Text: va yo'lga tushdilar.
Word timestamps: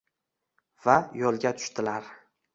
va 0.87 0.95
yo'lga 1.21 1.53
tushdilar. 1.61 2.11